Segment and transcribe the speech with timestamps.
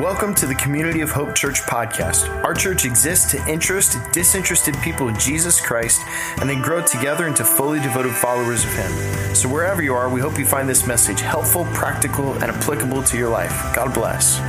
[0.00, 2.28] Welcome to the Community of Hope Church podcast.
[2.42, 6.02] Our church exists to interest disinterested people in Jesus Christ
[6.40, 8.90] and then grow together into fully devoted followers of Him.
[9.36, 13.16] So, wherever you are, we hope you find this message helpful, practical, and applicable to
[13.16, 13.52] your life.
[13.72, 14.40] God bless.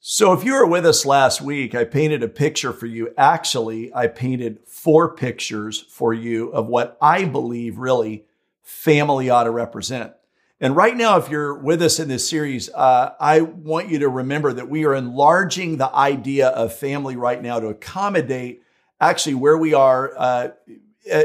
[0.00, 3.14] So, if you were with us last week, I painted a picture for you.
[3.16, 8.25] Actually, I painted four pictures for you of what I believe really
[8.66, 10.12] family ought to represent.
[10.60, 14.08] And right now, if you're with us in this series, uh, I want you to
[14.08, 18.62] remember that we are enlarging the idea of family right now to accommodate
[19.00, 20.48] actually where we are uh,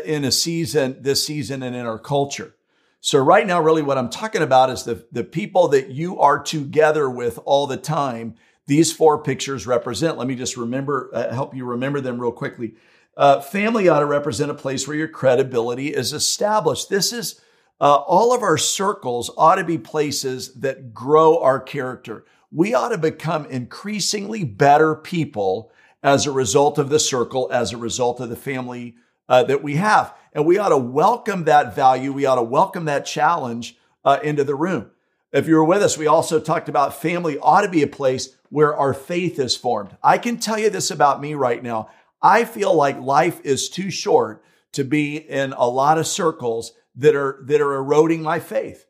[0.06, 2.54] in a season, this season, and in our culture.
[3.00, 6.38] So right now, really what I'm talking about is the, the people that you are
[6.38, 8.36] together with all the time.
[8.68, 10.20] These four pictures represent.
[10.20, 12.76] Let me just remember, uh, help you remember them real quickly.
[13.18, 16.90] Uh, family ought to represent a place where your credibility is established.
[16.90, 17.42] This is
[17.82, 22.26] uh, all of our circles ought to be places that grow our character.
[22.52, 25.72] We ought to become increasingly better people
[26.04, 28.96] as a result of the circle, as a result of the family
[29.28, 30.14] uh, that we have.
[30.34, 32.14] And we ought to welcome that value.
[32.14, 34.92] We ought to welcome that challenge uh, into the room.
[35.32, 38.36] If you were with us, we also talked about family ought to be a place
[38.50, 39.96] where our faith is formed.
[40.04, 41.90] I can tell you this about me right now.
[42.22, 47.16] I feel like life is too short to be in a lot of circles that
[47.16, 48.86] are that are eroding my faith.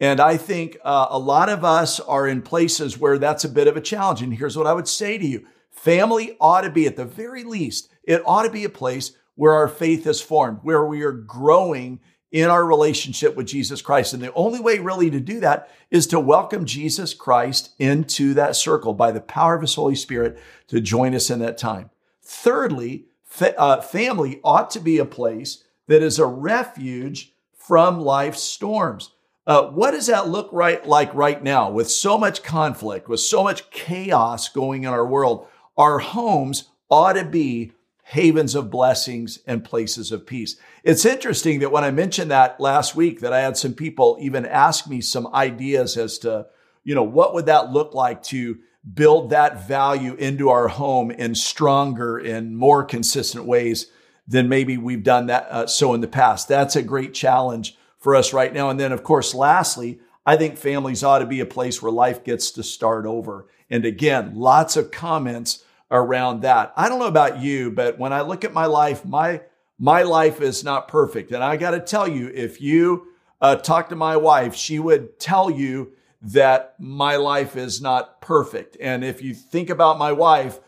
[0.00, 3.68] And I think uh, a lot of us are in places where that's a bit
[3.68, 4.22] of a challenge.
[4.22, 7.44] And here's what I would say to you family ought to be, at the very
[7.44, 11.12] least, it ought to be a place where our faith is formed, where we are
[11.12, 14.12] growing in our relationship with Jesus Christ.
[14.12, 18.56] And the only way really to do that is to welcome Jesus Christ into that
[18.56, 21.90] circle by the power of his Holy Spirit to join us in that time.
[22.24, 28.42] Thirdly, fa- uh, family ought to be a place that is a refuge from life's
[28.42, 29.10] storms.
[29.46, 33.42] Uh, what does that look right like right now with so much conflict, with so
[33.42, 35.46] much chaos going in our world?
[35.76, 37.72] Our homes ought to be
[38.04, 40.56] havens of blessings and places of peace.
[40.82, 44.46] It's interesting that when I mentioned that last week, that I had some people even
[44.46, 46.46] ask me some ideas as to,
[46.84, 48.58] you know, what would that look like to
[48.92, 53.86] build that value into our home in stronger and more consistent ways
[54.26, 56.48] than maybe we've done that uh, so in the past.
[56.48, 58.68] That's a great challenge for us right now.
[58.70, 62.24] And then, of course, lastly, I think families ought to be a place where life
[62.24, 63.46] gets to start over.
[63.70, 66.72] And again, lots of comments around that.
[66.76, 69.42] I don't know about you, but when I look at my life, my
[69.78, 71.32] my life is not perfect.
[71.32, 73.08] And I got to tell you, if you
[73.40, 75.92] uh, talk to my wife, she would tell you
[76.24, 78.76] that my life is not perfect.
[78.80, 80.58] And if you think about my wife,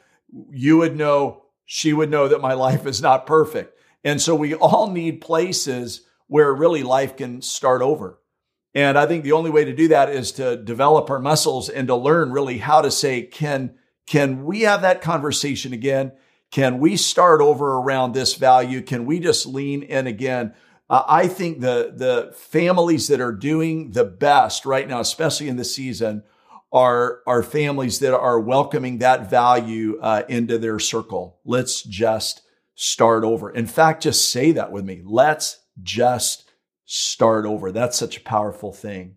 [0.50, 3.78] you would know, she would know that my life is not perfect.
[4.05, 8.21] And so we all need places where really life can start over.
[8.75, 11.89] And I think the only way to do that is to develop our muscles and
[11.89, 16.12] to learn really how to say, can, can we have that conversation again?
[16.50, 18.83] Can we start over around this value?
[18.83, 20.55] Can we just lean in again?
[20.89, 25.57] Uh, I think the the families that are doing the best right now, especially in
[25.57, 26.23] the season,
[26.73, 31.41] are are families that are welcoming that value uh, into their circle.
[31.45, 32.43] Let's just
[32.75, 33.51] start over.
[33.51, 35.03] In fact, just say that with me.
[35.05, 36.51] Let's just
[36.85, 37.73] start over.
[37.73, 39.17] That's such a powerful thing.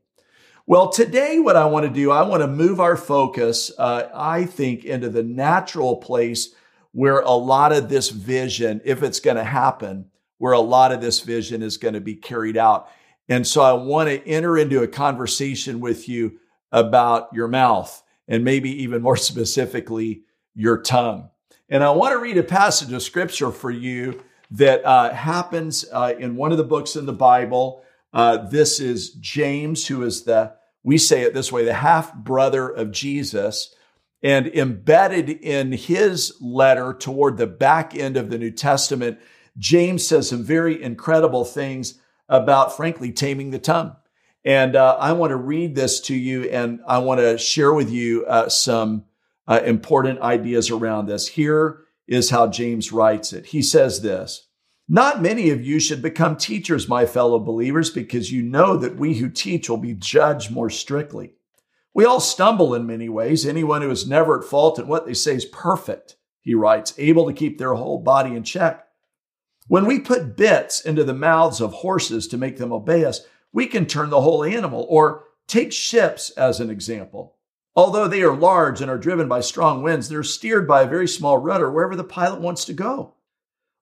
[0.65, 4.45] Well, today, what I want to do, I want to move our focus, uh, I
[4.45, 6.53] think, into the natural place
[6.91, 10.99] where a lot of this vision, if it's going to happen, where a lot of
[10.99, 12.89] this vision is going to be carried out.
[13.29, 16.39] And so I want to enter into a conversation with you
[16.71, 20.23] about your mouth and maybe even more specifically,
[20.55, 21.29] your tongue.
[21.69, 26.15] And I want to read a passage of scripture for you that uh, happens uh,
[26.17, 27.83] in one of the books in the Bible.
[28.11, 32.67] Uh, this is James, who is the, we say it this way, the half brother
[32.67, 33.75] of Jesus.
[34.21, 39.17] And embedded in his letter toward the back end of the New Testament
[39.57, 43.95] James says some very incredible things about, frankly, taming the tongue.
[44.45, 47.91] And uh, I want to read this to you and I want to share with
[47.91, 49.05] you uh, some
[49.47, 51.27] uh, important ideas around this.
[51.27, 53.47] Here is how James writes it.
[53.47, 54.47] He says this
[54.87, 59.15] Not many of you should become teachers, my fellow believers, because you know that we
[59.15, 61.33] who teach will be judged more strictly.
[61.93, 63.45] We all stumble in many ways.
[63.45, 67.27] Anyone who is never at fault in what they say is perfect, he writes, able
[67.27, 68.85] to keep their whole body in check.
[69.69, 73.21] When we put bits into the mouths of horses to make them obey us,
[73.53, 74.85] we can turn the whole animal.
[74.89, 77.35] Or take ships as an example.
[77.75, 81.07] Although they are large and are driven by strong winds, they're steered by a very
[81.07, 83.13] small rudder wherever the pilot wants to go.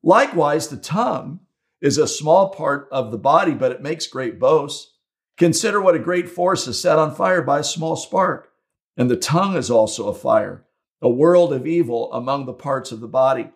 [0.03, 1.39] Likewise, the tongue
[1.79, 4.93] is a small part of the body, but it makes great boasts.
[5.37, 8.51] Consider what a great force is set on fire by a small spark.
[8.97, 10.65] And the tongue is also a fire,
[11.01, 13.51] a world of evil among the parts of the body.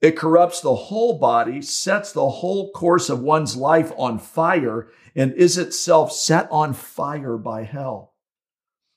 [0.00, 5.34] It corrupts the whole body, sets the whole course of one's life on fire, and
[5.34, 8.14] is itself set on fire by hell.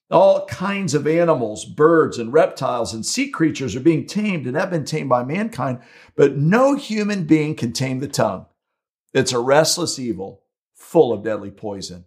[0.10, 4.70] All kinds of animals, birds, and reptiles and sea creatures are being tamed and have
[4.70, 5.80] been tamed by mankind,
[6.16, 8.46] but no human being can tame the tongue.
[9.14, 12.06] It's a restless evil, full of deadly poison.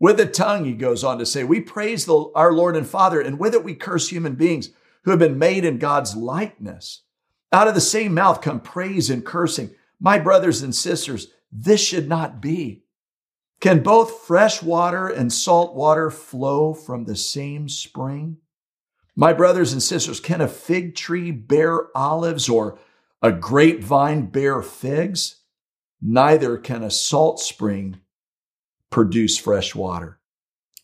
[0.00, 3.20] With the tongue, he goes on to say, we praise the, our Lord and Father,
[3.20, 4.70] and with it we curse human beings
[5.04, 7.02] who have been made in God's likeness.
[7.52, 9.70] Out of the same mouth come praise and cursing.
[10.00, 12.84] My brothers and sisters, this should not be.
[13.60, 18.38] Can both fresh water and salt water flow from the same spring?
[19.16, 22.78] My brothers and sisters, can a fig tree bear olives or
[23.22, 25.36] a grapevine bear figs?
[26.02, 28.00] Neither can a salt spring
[28.90, 30.18] produce fresh water.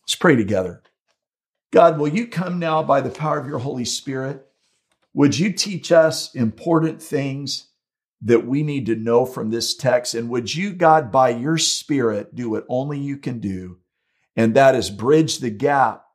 [0.03, 0.81] Let's pray together.
[1.71, 4.47] God, will you come now by the power of your Holy Spirit?
[5.13, 7.67] Would you teach us important things
[8.21, 10.13] that we need to know from this text?
[10.13, 13.79] And would you, God, by your Spirit, do what only you can do?
[14.35, 16.05] And that is bridge the gap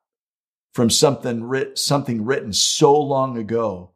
[0.72, 3.93] from something, writ- something written so long ago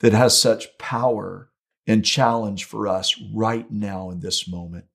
[0.00, 1.50] that has such power
[1.86, 4.86] and challenge for us right now in this moment.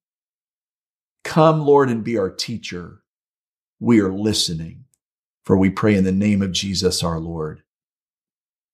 [1.23, 3.01] Come, Lord, and be our teacher.
[3.79, 4.85] We are listening,
[5.43, 7.63] for we pray in the name of Jesus our Lord.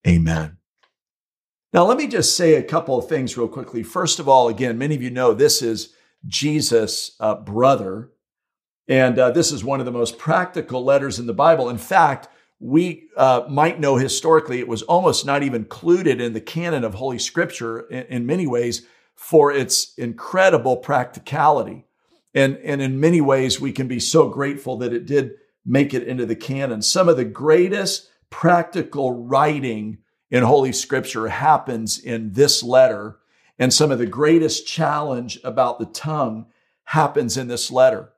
[0.07, 0.57] Amen.
[1.75, 3.83] Now, let me just say a couple of things real quickly.
[3.83, 5.94] First of all, again, many of you know this is
[6.25, 8.12] Jesus' uh, brother,
[8.88, 11.68] and uh, this is one of the most practical letters in the Bible.
[11.68, 12.30] In fact,
[12.62, 16.94] we uh, might know historically it was almost not even included in the canon of
[16.94, 18.83] Holy Scripture in, in many ways
[19.13, 21.83] for its incredible practicality.
[22.33, 25.31] And, and in many ways, we can be so grateful that it did
[25.66, 26.81] make it into the canon.
[26.81, 29.98] Some of the greatest practical writing
[30.31, 33.19] in Holy Scripture happens in this letter,
[33.57, 36.48] and some of the greatest challenge about the tongue
[36.86, 38.12] happens in this letter.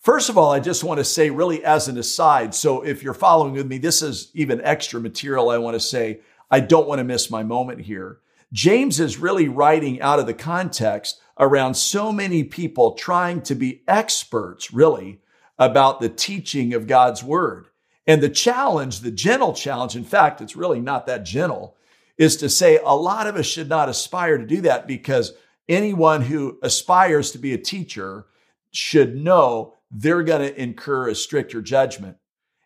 [0.00, 3.14] First of all, I just want to say, really, as an aside, so if you're
[3.14, 5.50] following with me, this is even extra material.
[5.50, 8.20] I want to say, I don't want to miss my moment here.
[8.52, 13.82] James is really writing out of the context around so many people trying to be
[13.88, 15.20] experts, really,
[15.58, 17.66] about the teaching of God's word.
[18.06, 21.76] And the challenge, the gentle challenge, in fact, it's really not that gentle,
[22.16, 25.32] is to say a lot of us should not aspire to do that because
[25.68, 28.26] anyone who aspires to be a teacher
[28.70, 32.16] should know they're going to incur a stricter judgment.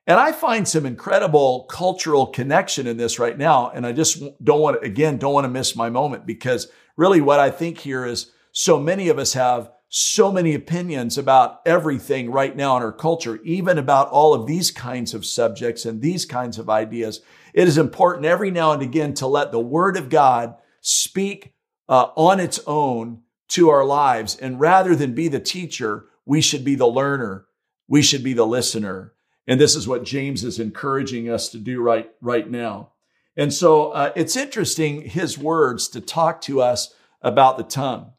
[0.06, 3.70] And I find some incredible cultural connection in this right now.
[3.70, 7.20] And I just don't want to, again, don't want to miss my moment because really
[7.20, 12.30] what I think here is so many of us have so many opinions about everything
[12.30, 16.24] right now in our culture, even about all of these kinds of subjects and these
[16.24, 17.20] kinds of ideas.
[17.52, 21.54] It is important every now and again to let the word of God speak
[21.88, 24.36] uh, on its own to our lives.
[24.36, 27.46] And rather than be the teacher, we should be the learner.
[27.88, 29.12] We should be the listener.
[29.48, 32.92] And this is what James is encouraging us to do right, right now.
[33.36, 38.12] And so uh, it's interesting, his words to talk to us about the tongue.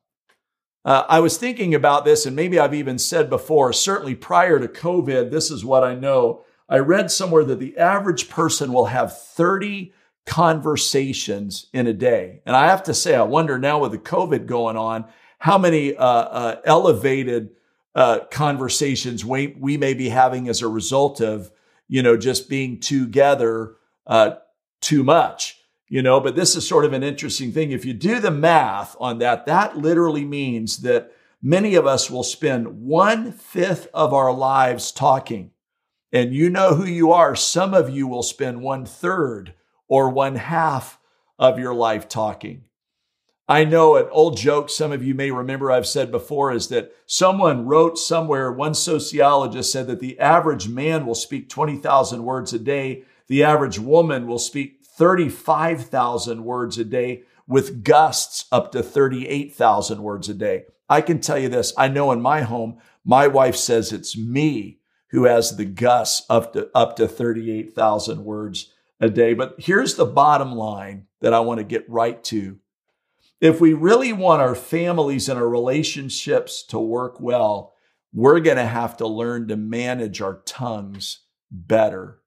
[0.83, 4.67] Uh, I was thinking about this, and maybe I've even said before, certainly prior to
[4.67, 6.43] COVID, this is what I know.
[6.67, 9.93] I read somewhere that the average person will have 30
[10.25, 12.41] conversations in a day.
[12.45, 15.05] And I have to say, I wonder now with the COVID going on,
[15.37, 17.51] how many uh, uh, elevated
[17.93, 21.51] uh, conversations we, we may be having as a result of,
[21.87, 23.75] you know, just being together
[24.07, 24.35] uh,
[24.81, 25.60] too much
[25.91, 27.71] you know, but this is sort of an interesting thing.
[27.71, 32.23] If you do the math on that, that literally means that many of us will
[32.23, 35.51] spend one fifth of our lives talking.
[36.13, 37.35] And you know who you are.
[37.35, 39.53] Some of you will spend one third
[39.89, 40.97] or one half
[41.37, 42.63] of your life talking.
[43.49, 46.93] I know an old joke some of you may remember I've said before is that
[47.05, 52.59] someone wrote somewhere, one sociologist said that the average man will speak 20,000 words a
[52.59, 53.03] day.
[53.27, 60.29] The average woman will speak 35,000 words a day with gusts up to 38,000 words
[60.29, 60.65] a day.
[60.87, 61.73] I can tell you this.
[61.75, 64.77] I know in my home, my wife says it's me
[65.07, 69.33] who has the gusts up to, up to 38,000 words a day.
[69.33, 72.59] But here's the bottom line that I want to get right to.
[73.39, 77.73] If we really want our families and our relationships to work well,
[78.13, 82.20] we're going to have to learn to manage our tongues better.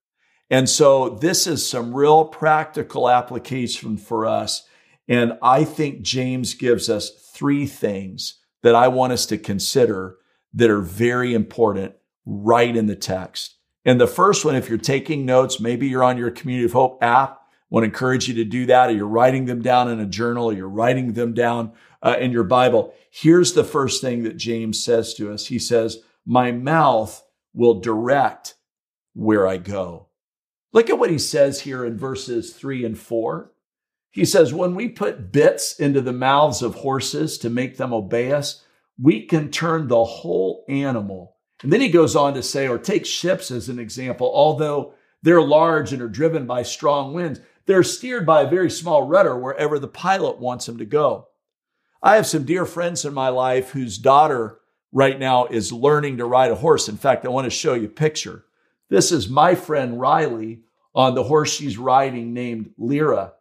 [0.55, 4.63] And so this is some real practical application for us.
[5.09, 10.17] And I think James gives us three things that I want us to consider
[10.53, 13.57] that are very important right in the text.
[13.85, 17.03] And the first one, if you're taking notes, maybe you're on your Community of Hope
[17.03, 19.99] app, I want to encourage you to do that, or you're writing them down in
[19.99, 22.95] a journal, or you're writing them down uh, in your Bible.
[23.11, 25.47] Here's the first thing that James says to us.
[25.47, 28.55] He says, My mouth will direct
[29.15, 30.11] where I go.
[30.75, 33.53] Look at what he says here in verses three and four.
[34.11, 38.33] He says, When we put bits into the mouths of horses to make them obey
[38.33, 38.65] us,
[39.01, 41.37] we can turn the whole animal.
[41.63, 45.41] And then he goes on to say, or take ships as an example, although they're
[45.41, 49.79] large and are driven by strong winds, they're steered by a very small rudder wherever
[49.79, 51.29] the pilot wants them to go.
[52.03, 54.59] I have some dear friends in my life whose daughter
[54.93, 56.89] right now is learning to ride a horse.
[56.89, 58.45] In fact, I want to show you a picture.
[58.91, 60.64] This is my friend Riley
[60.95, 63.33] on the horse she's riding named Lyra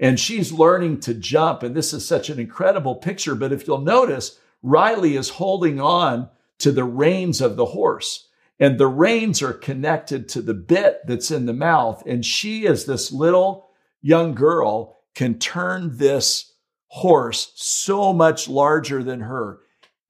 [0.00, 1.62] and she's learning to jump.
[1.62, 3.34] And this is such an incredible picture.
[3.34, 8.78] But if you'll notice, Riley is holding on to the reins of the horse, and
[8.78, 12.02] the reins are connected to the bit that's in the mouth.
[12.06, 13.68] And she, as this little
[14.00, 16.52] young girl, can turn this
[16.88, 19.60] horse so much larger than her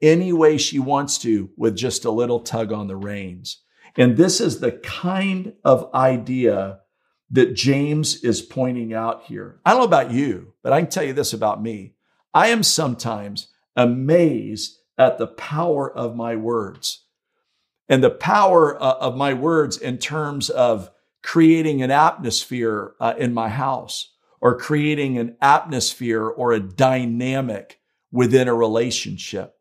[0.03, 3.61] any way she wants to with just a little tug on the reins.
[3.97, 6.81] And this is the kind of idea
[7.31, 9.61] that James is pointing out here.
[9.65, 11.95] I don't know about you, but I can tell you this about me.
[12.33, 17.05] I am sometimes amazed at the power of my words
[17.89, 20.91] and the power uh, of my words in terms of
[21.23, 27.81] creating an atmosphere uh, in my house or creating an atmosphere or a dynamic
[28.13, 29.57] within a relationship.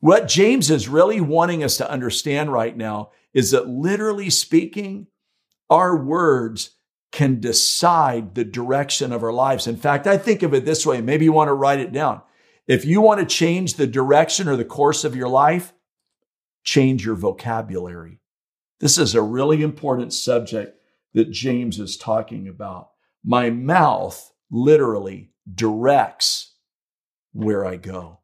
[0.00, 5.06] What James is really wanting us to understand right now is that literally speaking,
[5.70, 6.70] our words
[7.14, 9.68] can decide the direction of our lives.
[9.68, 11.00] In fact, I think of it this way.
[11.00, 12.20] Maybe you want to write it down.
[12.66, 15.72] If you want to change the direction or the course of your life,
[16.64, 18.18] change your vocabulary.
[18.80, 20.76] This is a really important subject
[21.12, 22.90] that James is talking about.
[23.24, 26.56] My mouth literally directs
[27.32, 28.18] where I go.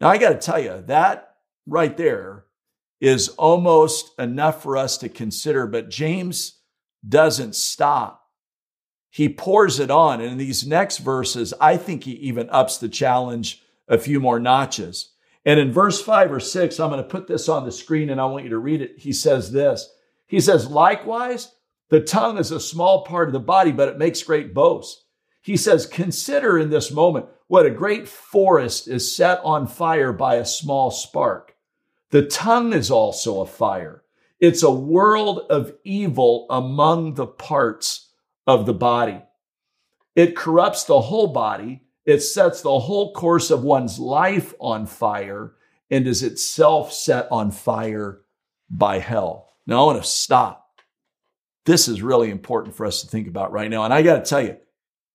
[0.00, 2.46] Now, I got to tell you, that right there
[3.00, 6.59] is almost enough for us to consider, but James
[7.06, 8.28] doesn't stop.
[9.10, 10.20] He pours it on.
[10.20, 14.38] And in these next verses, I think he even ups the challenge a few more
[14.38, 15.12] notches.
[15.44, 18.20] And in verse five or six, I'm going to put this on the screen and
[18.20, 18.98] I want you to read it.
[18.98, 19.92] He says this
[20.26, 21.52] He says, likewise,
[21.88, 25.04] the tongue is a small part of the body, but it makes great boasts.
[25.42, 30.36] He says, consider in this moment what a great forest is set on fire by
[30.36, 31.56] a small spark.
[32.10, 34.04] The tongue is also a fire
[34.40, 38.10] it's a world of evil among the parts
[38.46, 39.22] of the body.
[40.16, 41.82] It corrupts the whole body.
[42.06, 45.52] It sets the whole course of one's life on fire
[45.90, 48.22] and is itself set on fire
[48.70, 49.48] by hell.
[49.66, 50.66] Now, I want to stop.
[51.66, 53.84] This is really important for us to think about right now.
[53.84, 54.56] And I got to tell you,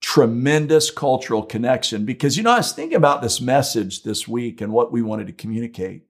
[0.02, 4.72] tremendous cultural connection because, you know, I was thinking about this message this week and
[4.72, 6.06] what we wanted to communicate.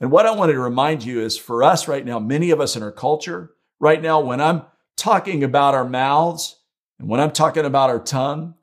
[0.00, 2.74] And what I wanted to remind you is for us right now, many of us
[2.74, 4.62] in our culture right now, when I'm
[4.96, 6.56] talking about our mouths
[6.98, 8.54] and when I'm talking about our tongue,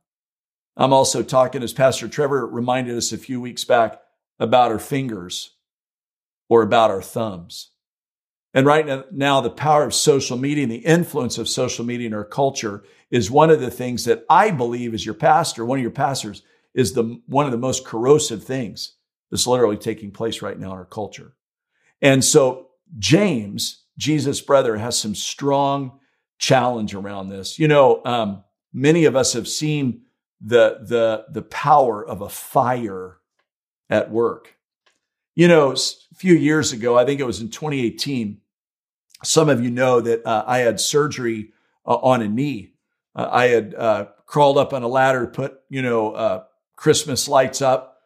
[0.76, 4.00] I'm also talking, as Pastor Trevor reminded us a few weeks back,
[4.40, 5.56] about our fingers
[6.50, 7.72] or about our thumbs.
[8.54, 12.14] And right now, the power of social media and the influence of social media in
[12.14, 15.84] our culture is one of the things that I believe, as your pastor, one of
[15.84, 18.97] your pastors, is the one of the most corrosive things
[19.32, 21.34] that's literally taking place right now in our culture.
[22.02, 22.68] And so
[22.98, 26.00] James, Jesus' brother, has some strong
[26.38, 27.60] challenge around this.
[27.60, 28.44] You know, um,
[28.74, 30.02] many of us have seen
[30.40, 33.18] the the the power of a fire
[33.90, 34.56] at work.
[35.36, 38.40] You know, a few years ago, I think it was in 2018.
[39.24, 41.54] Some of you know that uh, I had surgery
[41.86, 42.74] uh, on a knee.
[43.16, 46.44] Uh, I had uh, crawled up on a ladder, put you know uh,
[46.76, 47.97] Christmas lights up,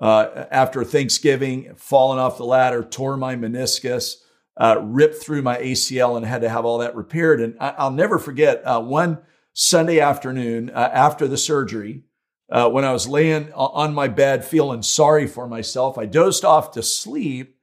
[0.00, 4.16] uh, after Thanksgiving, fallen off the ladder, tore my meniscus,
[4.56, 7.40] uh, ripped through my ACL, and had to have all that repaired.
[7.40, 9.18] And I, will never forget uh, one
[9.52, 12.04] Sunday afternoon uh, after the surgery,
[12.50, 16.72] uh, when I was laying on my bed feeling sorry for myself, I dozed off
[16.72, 17.56] to sleep,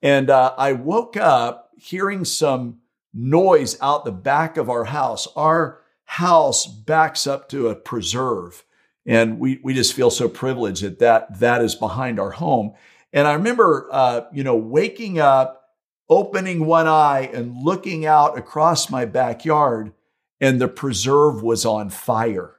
[0.00, 2.78] and I woke up hearing some
[3.12, 5.28] noise out the back of our house.
[5.36, 8.64] Our house backs up to a preserve.
[9.06, 12.74] And we, we just feel so privileged that, that that is behind our home.
[13.12, 15.64] And I remember, uh, you know, waking up,
[16.08, 19.92] opening one eye and looking out across my backyard
[20.40, 22.56] and the preserve was on fire.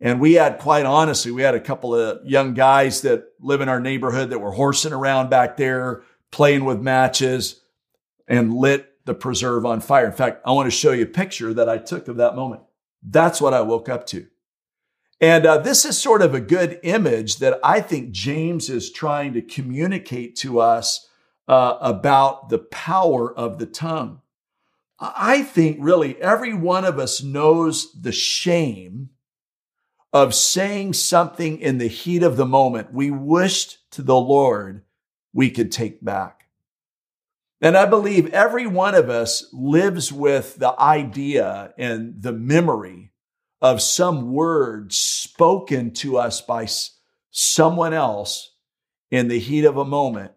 [0.00, 3.68] And we had, quite honestly, we had a couple of young guys that live in
[3.68, 7.60] our neighborhood that were horsing around back there, playing with matches
[8.28, 10.06] and lit the preserve on fire.
[10.06, 12.62] In fact, I want to show you a picture that I took of that moment.
[13.02, 14.26] That's what I woke up to.
[15.20, 19.32] And uh, this is sort of a good image that I think James is trying
[19.32, 21.08] to communicate to us
[21.48, 24.20] uh, about the power of the tongue.
[25.00, 29.10] I think really every one of us knows the shame
[30.12, 34.82] of saying something in the heat of the moment we wished to the Lord
[35.32, 36.46] we could take back.
[37.60, 43.12] And I believe every one of us lives with the idea and the memory
[43.60, 46.68] of some word spoken to us by
[47.30, 48.54] someone else
[49.10, 50.32] in the heat of a moment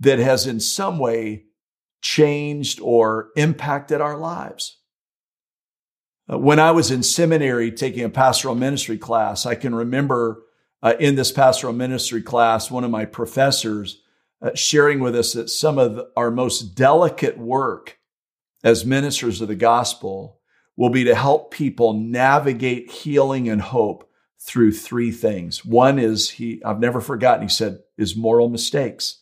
[0.00, 1.44] that has in some way
[2.00, 4.78] changed or impacted our lives.
[6.30, 10.42] Uh, when I was in seminary taking a pastoral ministry class, I can remember
[10.82, 14.02] uh, in this pastoral ministry class, one of my professors
[14.40, 17.98] uh, sharing with us that some of our most delicate work
[18.64, 20.40] as ministers of the gospel
[20.76, 24.08] will be to help people navigate healing and hope
[24.40, 25.64] through three things.
[25.64, 29.20] One is he, I've never forgotten, he said, is moral mistakes.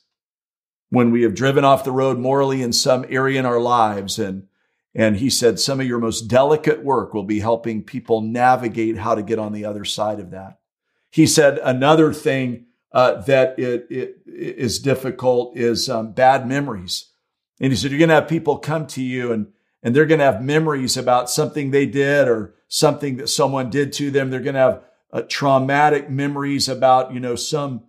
[0.88, 4.46] When we have driven off the road morally in some area in our lives and
[4.92, 9.14] and he said some of your most delicate work will be helping people navigate how
[9.14, 10.58] to get on the other side of that.
[11.10, 17.10] He said another thing uh, that it, it is difficult is um, bad memories.
[17.60, 19.52] And he said, you're going to have people come to you and,
[19.82, 23.92] and they're going to have memories about something they did or something that someone did
[23.94, 24.30] to them.
[24.30, 24.82] They're going to have
[25.12, 27.84] uh, traumatic memories about, you know, some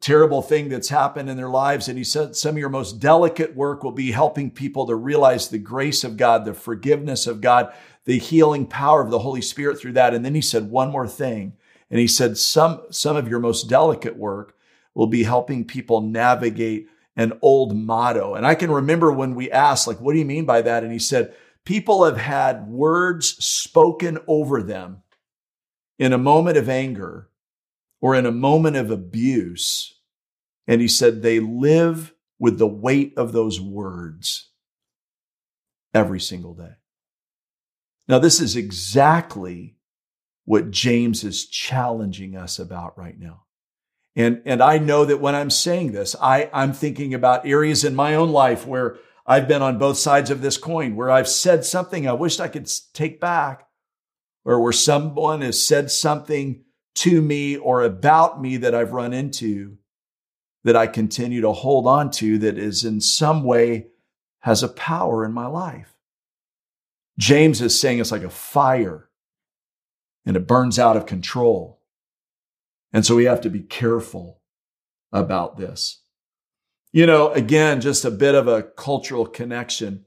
[0.00, 1.88] terrible thing that's happened in their lives.
[1.88, 5.48] And he said, some of your most delicate work will be helping people to realize
[5.48, 7.72] the grace of God, the forgiveness of God,
[8.04, 10.14] the healing power of the Holy Spirit through that.
[10.14, 11.54] And then he said one more thing.
[11.90, 14.56] And he said, some, some of your most delicate work
[14.94, 18.34] will be helping people navigate an old motto.
[18.34, 20.82] And I can remember when we asked, like, what do you mean by that?
[20.82, 21.34] And he said,
[21.64, 25.02] people have had words spoken over them
[25.98, 27.28] in a moment of anger
[28.00, 29.98] or in a moment of abuse.
[30.66, 34.50] And he said, they live with the weight of those words
[35.94, 36.72] every single day.
[38.08, 39.76] Now, this is exactly
[40.44, 43.43] what James is challenging us about right now.
[44.16, 47.94] And, and I know that when I'm saying this, I, I'm thinking about areas in
[47.94, 48.96] my own life where
[49.26, 52.48] I've been on both sides of this coin, where I've said something I wished I
[52.48, 53.66] could take back,
[54.44, 56.62] or where someone has said something
[56.96, 59.78] to me or about me that I've run into
[60.62, 63.88] that I continue to hold on to that is in some way
[64.40, 65.94] has a power in my life.
[67.18, 69.08] James is saying it's like a fire
[70.26, 71.80] and it burns out of control.
[72.94, 74.40] And so we have to be careful
[75.12, 76.00] about this.
[76.92, 80.04] You know, again, just a bit of a cultural connection.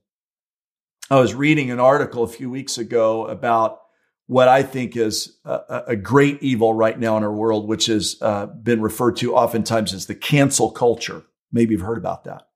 [1.12, 3.82] I was reading an article a few weeks ago about
[4.28, 8.16] what I think is a, a great evil right now in our world, which has
[8.22, 11.24] uh, been referred to oftentimes as the cancel culture.
[11.52, 12.48] Maybe you've heard about that.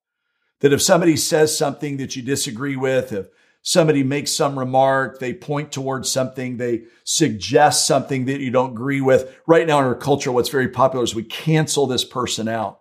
[0.61, 3.27] That if somebody says something that you disagree with, if
[3.61, 9.01] somebody makes some remark, they point towards something, they suggest something that you don't agree
[9.01, 9.35] with.
[9.47, 12.79] Right now in our culture, what's very popular is we cancel this person out.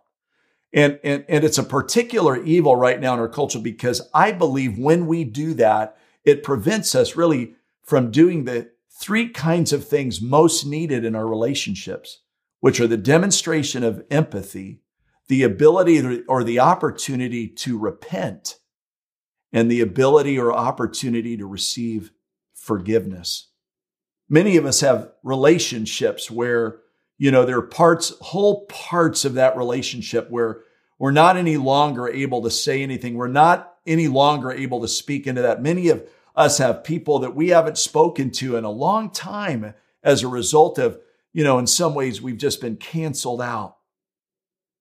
[0.73, 4.79] And, and, and it's a particular evil right now in our culture because I believe
[4.79, 10.21] when we do that, it prevents us really from doing the three kinds of things
[10.21, 12.21] most needed in our relationships,
[12.61, 14.81] which are the demonstration of empathy,
[15.27, 18.60] the ability or the opportunity to repent,
[19.53, 22.13] and the ability or opportunity to receive
[22.55, 23.49] forgiveness.
[24.29, 26.79] Many of us have relationships where,
[27.19, 30.63] you know, there are parts, whole parts of that relationship where
[30.99, 33.15] we're not any longer able to say anything.
[33.15, 35.63] We're not any longer able to speak into that.
[35.63, 40.23] Many of us have people that we haven't spoken to in a long time as
[40.23, 40.99] a result of,
[41.33, 43.79] you know, in some ways we've just been canceled out.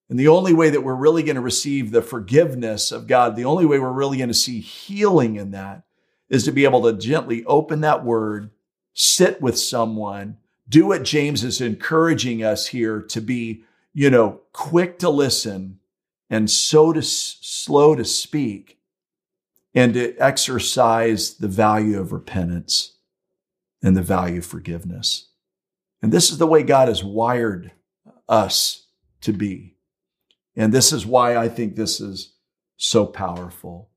[0.09, 3.45] And the only way that we're really going to receive the forgiveness of God, the
[3.45, 5.83] only way we're really going to see healing in that
[6.29, 8.49] is to be able to gently open that word,
[8.93, 14.99] sit with someone, do what James is encouraging us here to be, you know, quick
[14.99, 15.79] to listen
[16.29, 18.79] and so to slow to speak
[19.73, 22.93] and to exercise the value of repentance
[23.81, 25.27] and the value of forgiveness.
[26.01, 27.71] And this is the way God has wired
[28.27, 28.87] us
[29.21, 29.75] to be.
[30.59, 32.33] And this is why I think this is
[32.75, 33.89] so powerful.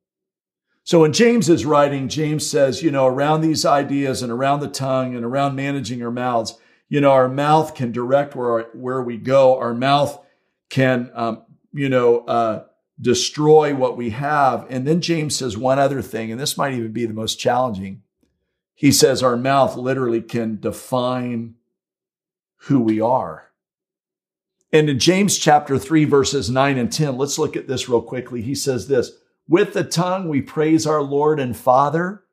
[0.85, 4.68] So when James is writing, James says, you know, around these ideas and around the
[4.68, 6.57] tongue and around managing our mouths,
[6.92, 9.59] You know, our mouth can direct where, where we go.
[9.59, 10.22] Our mouth
[10.68, 12.64] can, um, you know, uh,
[13.01, 14.66] destroy what we have.
[14.68, 18.03] And then James says one other thing, and this might even be the most challenging.
[18.75, 21.55] He says our mouth literally can define
[22.66, 23.52] who we are.
[24.73, 28.41] And in James chapter 3, verses 9 and 10, let's look at this real quickly.
[28.41, 29.13] He says this
[29.49, 32.25] With the tongue we praise our Lord and Father.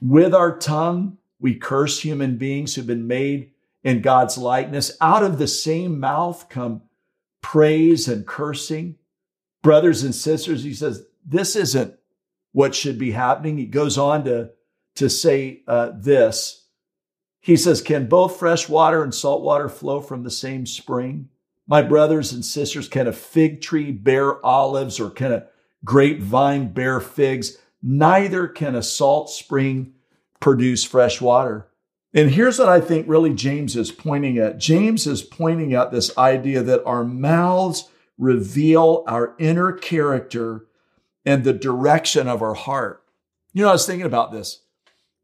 [0.00, 3.50] With our tongue we curse human beings who've been made
[3.82, 4.96] in God's likeness.
[5.00, 6.82] Out of the same mouth come
[7.40, 8.96] praise and cursing.
[9.62, 11.94] Brothers and sisters, he says, this isn't
[12.52, 13.58] what should be happening.
[13.58, 14.50] He goes on to,
[14.96, 16.66] to say uh, this.
[17.40, 21.28] He says, Can both fresh water and salt water flow from the same spring?
[21.66, 25.46] My brothers and sisters, can a fig tree bear olives or can a
[25.84, 27.58] grapevine bear figs?
[27.82, 29.94] Neither can a salt spring
[30.40, 31.68] produce fresh water.
[32.14, 34.58] And here's what I think really James is pointing at.
[34.58, 40.66] James is pointing at this idea that our mouths reveal our inner character
[41.24, 43.02] and the direction of our heart.
[43.52, 44.62] You know, I was thinking about this.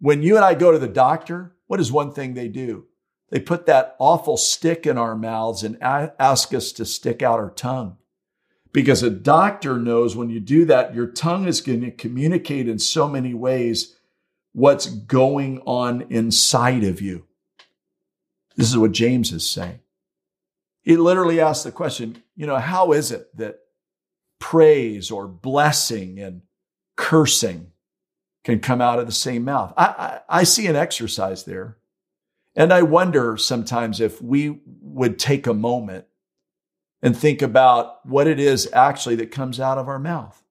[0.00, 2.86] When you and I go to the doctor, what is one thing they do?
[3.30, 7.50] They put that awful stick in our mouths and ask us to stick out our
[7.50, 7.98] tongue.
[8.72, 12.78] Because a doctor knows when you do that, your tongue is going to communicate in
[12.78, 13.96] so many ways
[14.52, 17.26] what's going on inside of you.
[18.56, 19.80] This is what James is saying.
[20.82, 23.58] He literally asked the question, you know, how is it that
[24.38, 26.42] praise or blessing and
[26.96, 27.72] cursing
[28.44, 29.72] can come out of the same mouth?
[29.76, 31.76] I, I, I see an exercise there.
[32.58, 36.06] And I wonder sometimes if we would take a moment
[37.00, 40.42] and think about what it is actually that comes out of our mouth.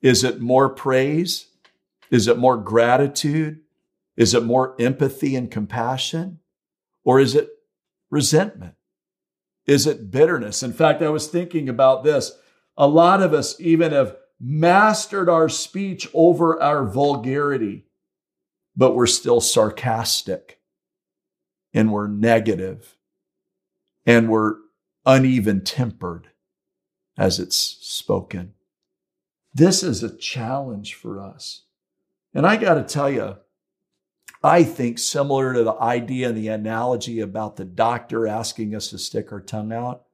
[0.00, 1.48] Is it more praise?
[2.12, 3.58] Is it more gratitude?
[4.16, 6.38] Is it more empathy and compassion?
[7.02, 7.50] Or is it
[8.08, 8.76] resentment?
[9.66, 10.62] Is it bitterness?
[10.62, 12.30] In fact, I was thinking about this.
[12.76, 17.86] A lot of us even have mastered our speech over our vulgarity,
[18.76, 20.60] but we're still sarcastic
[21.74, 22.96] and we're negative
[24.04, 24.56] and we're
[25.06, 26.28] uneven tempered
[27.16, 28.54] as it's spoken.
[29.54, 31.62] This is a challenge for us.
[32.34, 33.36] And I got to tell you,
[34.42, 38.98] I think similar to the idea and the analogy about the doctor asking us to
[38.98, 40.04] stick our tongue out,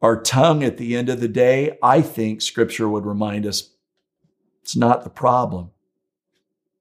[0.00, 3.70] our tongue at the end of the day, I think scripture would remind us
[4.62, 5.70] it's not the problem.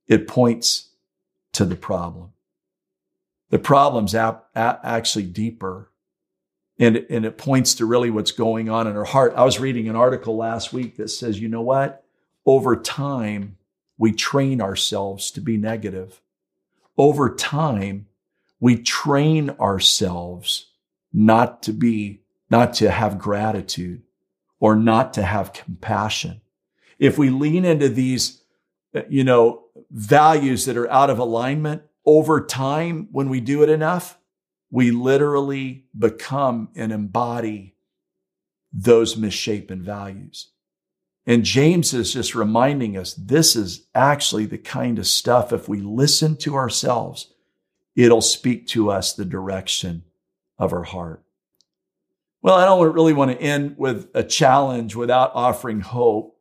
[0.07, 0.89] It points
[1.53, 2.30] to the problem.
[3.51, 5.91] The problem's ap- a- actually deeper.
[6.79, 9.33] And, and it points to really what's going on in our heart.
[9.35, 12.03] I was reading an article last week that says, you know what?
[12.43, 13.57] Over time,
[13.99, 16.21] we train ourselves to be negative.
[16.97, 18.07] Over time,
[18.59, 20.71] we train ourselves
[21.13, 24.01] not to be, not to have gratitude
[24.59, 26.41] or not to have compassion.
[26.97, 28.41] If we lean into these,
[29.07, 34.17] you know, values that are out of alignment, over time, when we do it enough,
[34.69, 37.75] we literally become and embody
[38.73, 40.51] those misshapen values.
[41.25, 45.79] And James is just reminding us this is actually the kind of stuff, if we
[45.79, 47.31] listen to ourselves,
[47.95, 50.03] it'll speak to us the direction
[50.57, 51.23] of our heart.
[52.41, 56.37] Well, I don't really want to end with a challenge without offering hope.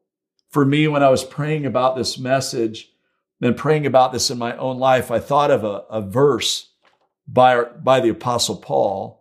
[0.49, 2.89] For me, when I was praying about this message,
[3.40, 6.72] been praying about this in my own life, I thought of a, a verse
[7.26, 9.20] by, by the Apostle Paul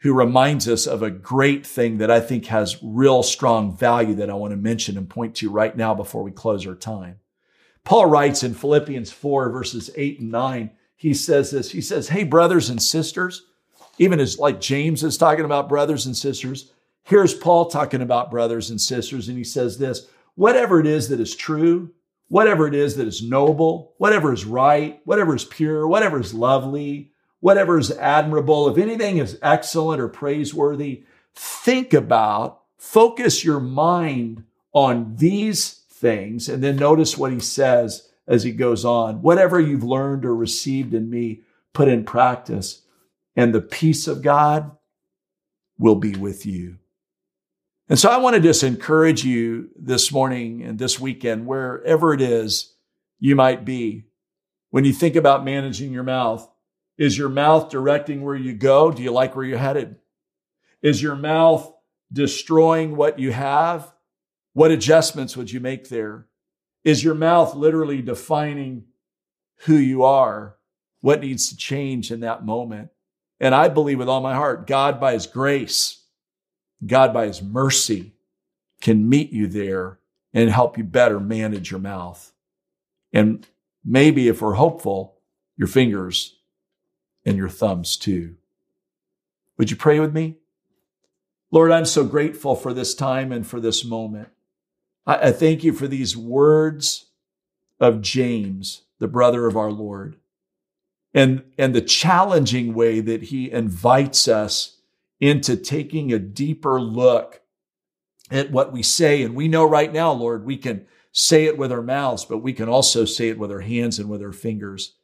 [0.00, 4.30] who reminds us of a great thing that I think has real strong value that
[4.30, 7.20] I want to mention and point to right now before we close our time.
[7.84, 11.70] Paul writes in Philippians 4, verses 8 and 9, he says this.
[11.70, 13.42] He says, Hey, brothers and sisters,
[13.98, 18.70] even as like James is talking about brothers and sisters, here's Paul talking about brothers
[18.70, 21.90] and sisters, and he says this whatever it is that is true,
[22.30, 27.10] whatever it is that is noble, whatever is right, whatever is pure, whatever is lovely,
[27.40, 31.02] whatever is admirable, if anything is excellent or praiseworthy,
[31.34, 36.48] think about, focus your mind on these things.
[36.48, 39.22] And then notice what he says as he goes on.
[39.22, 41.40] Whatever you've learned or received in me,
[41.72, 42.82] put in practice,
[43.34, 44.70] and the peace of God
[45.78, 46.79] will be with you.
[47.90, 52.20] And so I want to just encourage you this morning and this weekend, wherever it
[52.20, 52.72] is
[53.18, 54.04] you might be,
[54.70, 56.48] when you think about managing your mouth,
[56.96, 58.92] is your mouth directing where you go?
[58.92, 59.96] Do you like where you're headed?
[60.80, 61.68] Is your mouth
[62.12, 63.92] destroying what you have?
[64.52, 66.26] What adjustments would you make there?
[66.84, 68.84] Is your mouth literally defining
[69.64, 70.54] who you are?
[71.00, 72.90] What needs to change in that moment?
[73.40, 75.99] And I believe with all my heart, God, by His grace,
[76.86, 78.12] God, by His mercy,
[78.80, 79.98] can meet you there
[80.32, 82.32] and help you better manage your mouth.
[83.12, 83.46] And
[83.84, 85.16] maybe if we're hopeful,
[85.56, 86.38] your fingers
[87.24, 88.36] and your thumbs too.
[89.58, 90.36] Would you pray with me?
[91.50, 94.28] Lord, I'm so grateful for this time and for this moment.
[95.06, 97.06] I, I thank you for these words
[97.78, 100.16] of James, the brother of our Lord,
[101.12, 104.78] and, and the challenging way that he invites us
[105.20, 107.42] into taking a deeper look
[108.30, 109.22] at what we say.
[109.22, 112.52] And we know right now, Lord, we can say it with our mouths, but we
[112.52, 114.94] can also say it with our hands and with our fingers.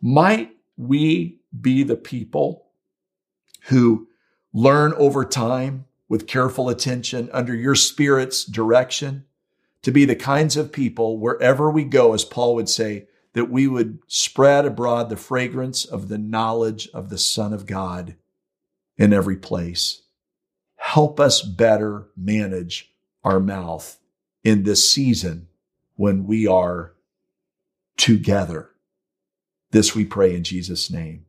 [0.00, 2.66] Might we be the people
[3.64, 4.08] who
[4.52, 9.24] learn over time with careful attention under your spirit's direction
[9.82, 13.66] to be the kinds of people wherever we go, as Paul would say, that we
[13.66, 18.16] would spread abroad the fragrance of the knowledge of the Son of God
[18.98, 20.02] in every place.
[20.76, 22.92] Help us better manage
[23.24, 23.98] our mouth
[24.44, 25.48] in this season
[25.96, 26.92] when we are
[27.96, 28.70] together.
[29.70, 31.26] This we pray in Jesus' name.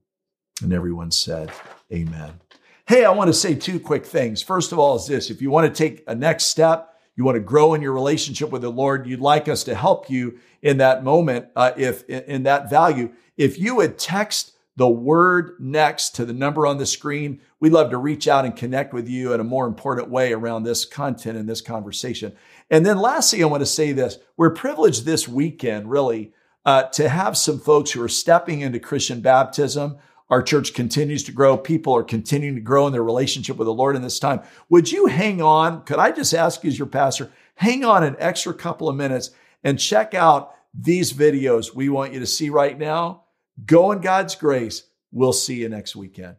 [0.61, 1.51] And everyone said,
[1.91, 2.39] Amen.
[2.87, 4.41] Hey, I want to say two quick things.
[4.41, 7.35] First of all, is this if you want to take a next step, you want
[7.35, 10.77] to grow in your relationship with the Lord, you'd like us to help you in
[10.77, 13.11] that moment, uh, if in that value.
[13.35, 17.89] If you would text the word next to the number on the screen, we'd love
[17.89, 21.37] to reach out and connect with you in a more important way around this content
[21.37, 22.33] and this conversation.
[22.69, 24.17] And then lastly, I want to say this.
[24.37, 26.31] We're privileged this weekend, really,
[26.65, 29.97] uh, to have some folks who are stepping into Christian baptism
[30.29, 31.57] our church continues to grow.
[31.57, 34.41] People are continuing to grow in their relationship with the Lord in this time.
[34.69, 35.83] Would you hang on?
[35.83, 39.31] Could I just ask you as your pastor, hang on an extra couple of minutes
[39.63, 43.23] and check out these videos we want you to see right now?
[43.65, 44.83] Go in God's grace.
[45.11, 46.37] We'll see you next weekend.